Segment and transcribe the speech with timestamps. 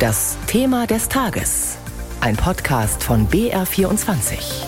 [0.00, 1.76] Das Thema des Tages.
[2.22, 4.64] Ein Podcast von BR24.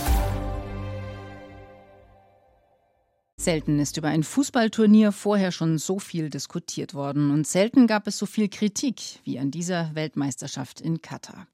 [3.40, 8.18] Selten ist über ein Fußballturnier vorher schon so viel diskutiert worden und selten gab es
[8.18, 11.46] so viel Kritik wie an dieser Weltmeisterschaft in Katar.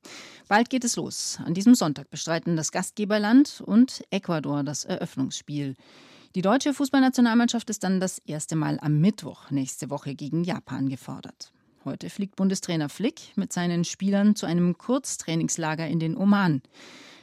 [0.48, 1.38] Bald geht es los.
[1.44, 5.76] An diesem Sonntag bestreiten das Gastgeberland und Ecuador das Eröffnungsspiel.
[6.34, 11.52] Die deutsche Fußballnationalmannschaft ist dann das erste Mal am Mittwoch nächste Woche gegen Japan gefordert.
[11.88, 16.60] Heute fliegt Bundestrainer Flick mit seinen Spielern zu einem Kurztrainingslager in den Oman.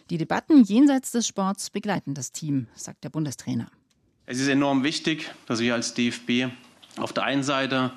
[0.10, 3.70] Die Debatten jenseits des Sports begleiten das Team, sagt der Bundestrainer.
[4.26, 6.48] Es ist enorm wichtig, dass wir als DFB
[6.98, 7.92] auf der einen Seite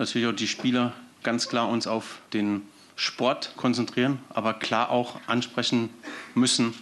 [0.00, 2.62] natürlich auch die Spieler ganz klar uns auf den
[2.96, 5.88] Sport konzentrieren, aber klar auch ansprechen
[6.34, 6.74] müssen,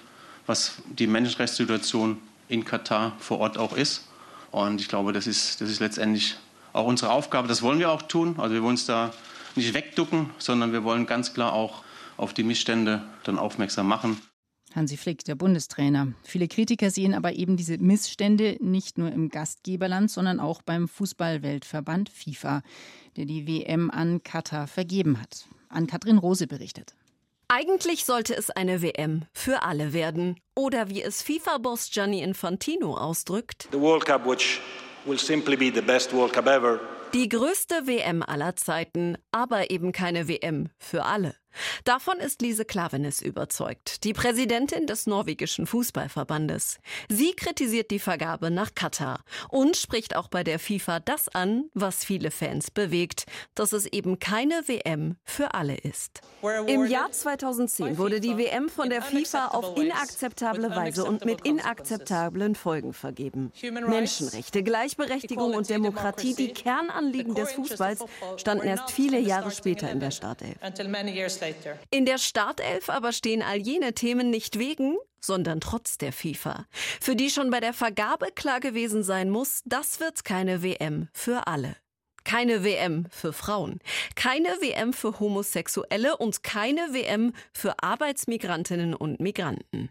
[0.47, 2.17] was die Menschenrechtssituation
[2.49, 4.09] in Katar vor Ort auch ist.
[4.51, 6.37] Und ich glaube, das ist, das ist letztendlich
[6.73, 7.49] auch unsere Aufgabe.
[7.49, 8.35] Das wollen wir auch tun.
[8.39, 9.13] Also wir wollen uns da
[9.57, 11.83] nicht wegducken, sondern wir wollen ganz klar auch
[12.17, 14.21] auf die Missstände dann aufmerksam machen.
[14.75, 16.13] Hansi Flick, der Bundestrainer.
[16.23, 22.09] Viele Kritiker sehen aber eben diese Missstände nicht nur im Gastgeberland, sondern auch beim Fußballweltverband
[22.09, 22.63] FIFA,
[23.17, 25.49] der die WM an Katar vergeben hat.
[25.69, 26.95] An Katrin Rose berichtet.
[27.49, 30.39] Eigentlich sollte es eine WM für alle werden.
[30.55, 33.69] Oder wie es FIFA-Boss Gianni Infantino ausdrückt.
[33.73, 34.61] The World Cup, which
[35.07, 36.81] will simply be the best World Cup ever.
[37.13, 41.35] Die größte WM aller Zeiten, aber eben keine WM für alle.
[41.85, 46.79] Davon ist Lise Klavenes überzeugt, die Präsidentin des norwegischen Fußballverbandes.
[47.09, 52.05] Sie kritisiert die Vergabe nach Katar und spricht auch bei der FIFA das an, was
[52.05, 56.21] viele Fans bewegt, dass es eben keine WM für alle ist.
[56.67, 62.55] Im Jahr 2010 wurde die WM von der FIFA auf inakzeptable Weise und mit inakzeptablen
[62.55, 63.53] Folgen vergeben.
[63.63, 68.05] Menschenrechte, Gleichberechtigung und Demokratie, die Kernanliegen des Fußballs,
[68.37, 70.57] standen erst viele Jahre später in der Startelf.
[71.91, 76.67] In der Startelf aber stehen all jene Themen nicht wegen, sondern trotz der FIFA.
[77.01, 81.47] Für die schon bei der Vergabe klar gewesen sein muss, das wird keine WM für
[81.47, 81.77] alle.
[82.31, 83.81] Keine WM für Frauen,
[84.15, 89.89] keine WM für Homosexuelle und keine WM für Arbeitsmigrantinnen und Migranten.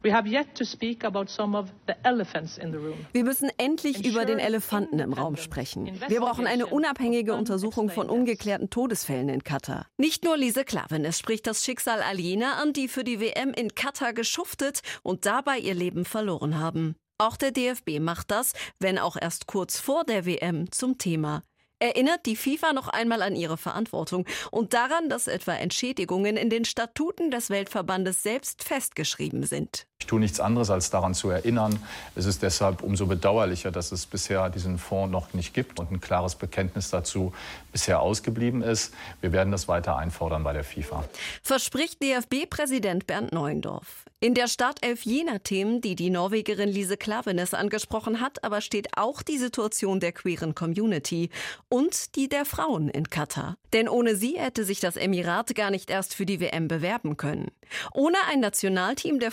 [3.12, 5.92] Wir müssen endlich über den Elefanten im Raum sprechen.
[6.08, 9.88] Wir brauchen eine unabhängige Untersuchung von ungeklärten Todesfällen in Katar.
[9.98, 13.76] Nicht nur Lise Klavenes spricht das Schicksal all jener an, die für die WM in
[13.76, 16.96] Katar geschuftet und dabei ihr Leben verloren haben.
[17.18, 21.44] Auch der DFB macht das, wenn auch erst kurz vor der WM, zum Thema
[21.80, 26.66] erinnert die FIFA noch einmal an ihre Verantwortung und daran, dass etwa Entschädigungen in den
[26.66, 29.88] Statuten des Weltverbandes selbst festgeschrieben sind.
[30.02, 31.78] Ich tue nichts anderes, als daran zu erinnern.
[32.16, 36.00] Es ist deshalb umso bedauerlicher, dass es bisher diesen Fonds noch nicht gibt und ein
[36.00, 37.34] klares Bekenntnis dazu
[37.74, 38.94] bisher ausgeblieben ist.
[39.20, 41.04] Wir werden das weiter einfordern bei der FIFA.
[41.44, 44.06] Verspricht DFB-Präsident Bernd Neuendorf.
[44.22, 49.22] In der Startelf jener Themen, die die Norwegerin Lise Klavenes angesprochen hat, aber steht auch
[49.22, 51.30] die Situation der queeren Community
[51.70, 53.56] und die der Frauen in Katar.
[53.72, 57.52] Denn ohne sie hätte sich das Emirat gar nicht erst für die WM bewerben können.
[57.94, 59.32] Ohne ein Nationalteam der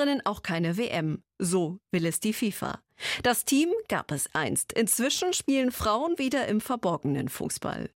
[0.00, 1.22] Fußballerinnen auch keine WM.
[1.38, 2.80] So will es die FIFA.
[3.22, 4.72] Das Team gab es einst.
[4.72, 7.90] Inzwischen spielen Frauen wieder im verborgenen Fußball.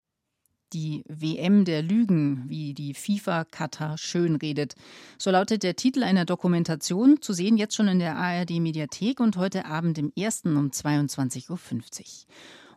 [0.73, 4.75] Die WM der Lügen, wie die FIFA Katar schönredet.
[5.17, 9.37] So lautet der Titel einer Dokumentation, zu sehen jetzt schon in der ARD Mediathek und
[9.37, 11.59] heute Abend im ersten um 22.50 Uhr.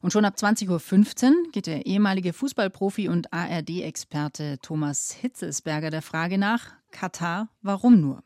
[0.02, 6.38] Und schon ab 20.15 Uhr geht der ehemalige Fußballprofi und ARD-Experte Thomas Hitzelsberger der Frage
[6.38, 8.22] nach, Katar, warum nur?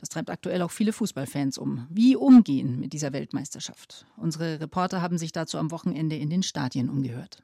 [0.00, 1.86] Das treibt aktuell auch viele Fußballfans um.
[1.90, 4.06] Wie umgehen mit dieser Weltmeisterschaft?
[4.16, 7.42] Unsere Reporter haben sich dazu am Wochenende in den Stadien umgehört.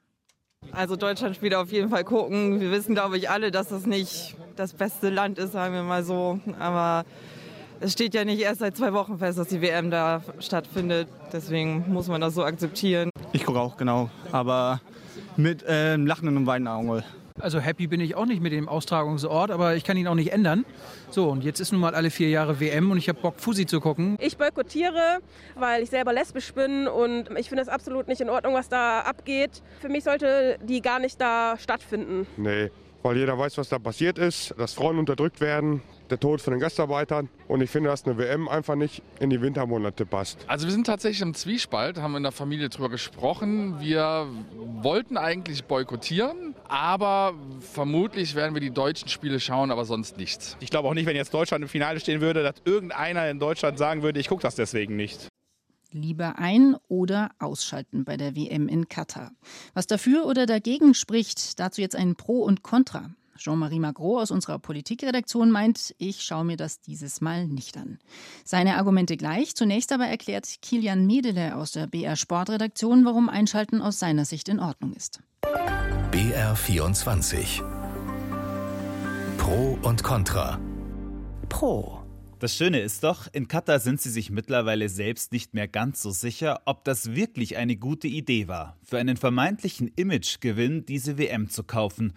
[0.73, 2.59] Also Deutschland spielt auf jeden Fall gucken.
[2.59, 6.03] Wir wissen, glaube ich, alle, dass es nicht das beste Land ist, sagen wir mal
[6.03, 6.41] so.
[6.59, 7.05] Aber
[7.79, 11.09] es steht ja nicht erst seit zwei Wochen fest, dass die WM da stattfindet.
[11.33, 13.11] Deswegen muss man das so akzeptieren.
[13.33, 14.11] Ich gucke auch, genau.
[14.33, 14.81] Aber
[15.37, 17.05] mit äh, lachenden und weinenden Augen.
[17.39, 20.33] Also happy bin ich auch nicht mit dem Austragungsort, aber ich kann ihn auch nicht
[20.33, 20.65] ändern.
[21.11, 23.67] So, und jetzt ist nun mal alle vier Jahre WM und ich habe Bock, Fusi
[23.67, 24.17] zu gucken.
[24.21, 25.19] Ich boykottiere,
[25.55, 29.01] weil ich selber lesbisch bin und ich finde es absolut nicht in Ordnung, was da
[29.01, 29.63] abgeht.
[29.81, 32.27] Für mich sollte die gar nicht da stattfinden.
[32.37, 32.71] Nee,
[33.03, 36.61] weil jeder weiß, was da passiert ist, dass Frauen unterdrückt werden, der Tod von den
[36.61, 37.29] Gastarbeitern.
[37.49, 40.45] Und ich finde, dass eine WM einfach nicht in die Wintermonate passt.
[40.49, 43.77] Also wir sind tatsächlich im Zwiespalt, haben in der Familie darüber gesprochen.
[43.81, 44.27] Wir
[44.83, 50.57] wollten eigentlich boykottieren, aber vermutlich werden wir die deutschen Spiele schauen, aber sonst nichts.
[50.61, 53.79] Ich glaube auch nicht, wenn jetzt Deutschland im Finale stehen würde, dass irgendeiner in Deutschland
[53.79, 55.29] sagen würde, ich gucke das deswegen nicht.
[55.93, 59.33] Lieber ein- oder ausschalten bei der WM in Katar.
[59.75, 63.11] Was dafür oder dagegen spricht, dazu jetzt ein Pro und Contra.
[63.37, 67.99] Jean-Marie Magro aus unserer Politikredaktion meint, ich schaue mir das dieses Mal nicht an.
[68.45, 69.55] Seine Argumente gleich.
[69.55, 74.59] Zunächst aber erklärt Kilian Medele aus der BR Sportredaktion, warum Einschalten aus seiner Sicht in
[74.59, 75.21] Ordnung ist.
[76.17, 77.63] BR 24
[79.37, 80.59] Pro und Contra.
[81.51, 82.01] Pro.
[82.39, 86.13] Das Schöne ist doch, in Katar sind sie sich mittlerweile selbst nicht mehr ganz so
[86.13, 91.65] sicher, ob das wirklich eine gute Idee war, für einen vermeintlichen Imagegewinn diese WM zu
[91.65, 92.15] kaufen.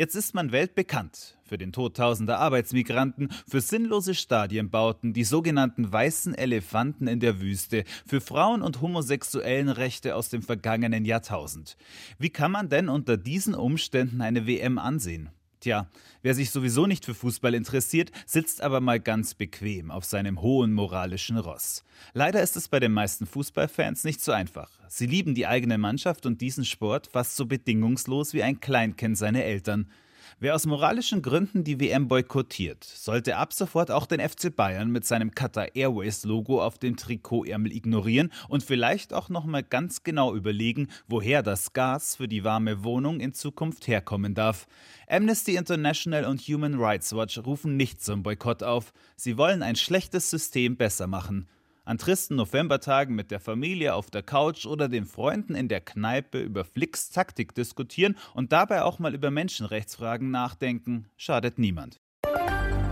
[0.00, 6.34] Jetzt ist man weltbekannt für den Tod tausender Arbeitsmigranten, für sinnlose Stadienbauten, die sogenannten weißen
[6.34, 11.76] Elefanten in der Wüste, für Frauen- und homosexuellen Rechte aus dem vergangenen Jahrtausend.
[12.18, 15.28] Wie kann man denn unter diesen Umständen eine WM ansehen?
[15.60, 15.90] Tja,
[16.22, 20.72] wer sich sowieso nicht für Fußball interessiert, sitzt aber mal ganz bequem auf seinem hohen
[20.72, 21.84] moralischen Ross.
[22.14, 24.70] Leider ist es bei den meisten Fußballfans nicht so einfach.
[24.88, 29.44] Sie lieben die eigene Mannschaft und diesen Sport fast so bedingungslos wie ein Kleinkind seine
[29.44, 29.90] Eltern.
[30.38, 35.04] Wer aus moralischen Gründen die WM boykottiert, sollte ab sofort auch den FC Bayern mit
[35.04, 40.34] seinem Qatar Airways Logo auf dem Trikotärmel ignorieren und vielleicht auch noch mal ganz genau
[40.34, 44.66] überlegen, woher das Gas für die warme Wohnung in Zukunft herkommen darf.
[45.08, 48.92] Amnesty International und Human Rights Watch rufen nicht zum Boykott auf.
[49.16, 51.48] Sie wollen ein schlechtes System besser machen.
[51.90, 56.38] An tristen Novembertagen mit der Familie auf der Couch oder den Freunden in der Kneipe
[56.38, 61.98] über Flicks Taktik diskutieren und dabei auch mal über Menschenrechtsfragen nachdenken, schadet niemand.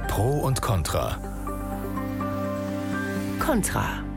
[0.09, 1.17] Pro und Contra.
[3.39, 4.08] Contra.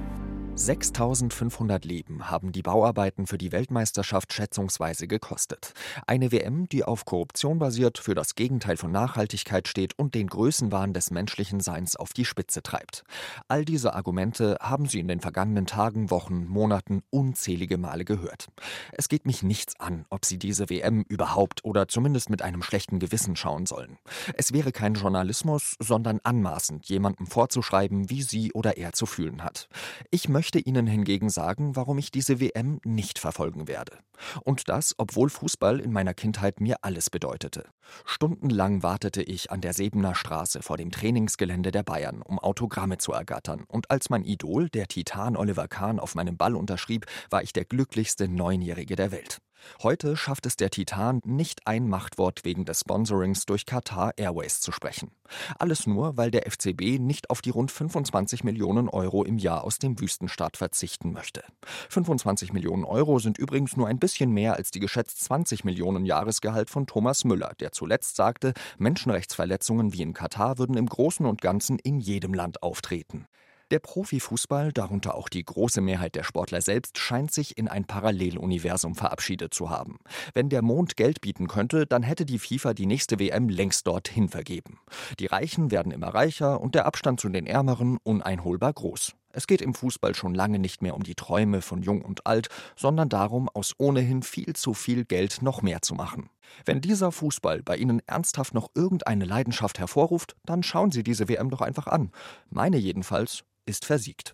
[0.54, 5.74] 6500 Leben haben die Bauarbeiten für die Weltmeisterschaft schätzungsweise gekostet.
[6.06, 10.94] Eine WM, die auf Korruption basiert, für das Gegenteil von Nachhaltigkeit steht und den Größenwahn
[10.94, 13.04] des menschlichen Seins auf die Spitze treibt.
[13.48, 18.50] All diese Argumente haben Sie in den vergangenen Tagen, Wochen, Monaten unzählige Male gehört.
[18.92, 23.00] Es geht mich nichts an, ob Sie diese WM überhaupt oder zumindest mit einem schlechten
[23.00, 23.98] Gewissen schauen sollen.
[24.36, 29.70] Es wäre kein Journalismus, sondern anmaßend, jemandem vorzuschreiben, wie sie oder er zu fühlen hat.
[30.12, 34.00] Ich möchte möchte Ihnen hingegen sagen, warum ich diese WM nicht verfolgen werde.
[34.44, 37.66] Und das, obwohl Fußball in meiner Kindheit mir alles bedeutete.
[38.06, 43.12] Stundenlang wartete ich an der Sebener Straße vor dem Trainingsgelände der Bayern, um Autogramme zu
[43.12, 43.66] ergattern.
[43.68, 47.66] Und als mein Idol, der Titan Oliver Kahn, auf meinem Ball unterschrieb, war ich der
[47.66, 49.44] glücklichste Neunjährige der Welt.
[49.84, 54.72] Heute schafft es der Titan, nicht ein Machtwort wegen des Sponsorings durch Qatar Airways zu
[54.72, 55.12] sprechen.
[55.60, 59.80] Alles nur, weil der FCB nicht auf die rund 25 Millionen Euro im Jahr aus
[59.80, 61.44] dem Wüstenstaat verzichten möchte.
[61.90, 66.70] 25 Millionen Euro sind übrigens nur ein bisschen mehr als die geschätzt 20 Millionen Jahresgehalt
[66.70, 71.80] von Thomas Müller, der zuletzt sagte, Menschenrechtsverletzungen wie in Katar würden im Großen und Ganzen
[71.80, 73.28] in jedem Land auftreten.
[73.72, 78.96] Der Profifußball, darunter auch die große Mehrheit der Sportler selbst, scheint sich in ein Paralleluniversum
[78.96, 80.00] verabschiedet zu haben.
[80.34, 84.28] Wenn der Mond Geld bieten könnte, dann hätte die FIFA die nächste WM längst dorthin
[84.28, 84.82] vergeben.
[85.20, 89.14] Die Reichen werden immer reicher und der Abstand zu den Ärmeren uneinholbar groß.
[89.34, 92.50] Es geht im Fußball schon lange nicht mehr um die Träume von Jung und Alt,
[92.76, 96.30] sondern darum, aus ohnehin viel zu viel Geld noch mehr zu machen.
[96.66, 101.50] Wenn dieser Fußball bei Ihnen ernsthaft noch irgendeine Leidenschaft hervorruft, dann schauen Sie diese WM
[101.50, 102.12] doch einfach an.
[102.50, 104.34] Meine jedenfalls ist versiegt.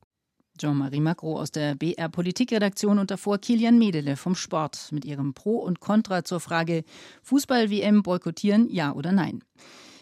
[0.57, 5.57] Jean-Marie Macro aus der BR Politikredaktion und davor Kilian Medele vom Sport mit ihrem Pro
[5.57, 6.83] und Contra zur Frage
[7.23, 9.43] Fußball-WM boykottieren, ja oder nein.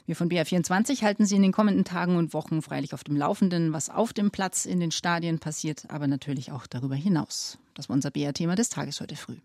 [0.05, 3.73] Wir von BR24 halten Sie in den kommenden Tagen und Wochen freilich auf dem Laufenden,
[3.73, 7.57] was auf dem Platz in den Stadien passiert, aber natürlich auch darüber hinaus.
[7.73, 9.37] Das war unser BR-Thema des Tages heute früh.